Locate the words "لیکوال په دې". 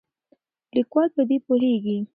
0.75-1.37